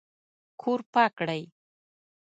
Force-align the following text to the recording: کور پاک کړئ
کور 0.61 0.79
پاک 0.93 1.11
کړئ 1.19 1.41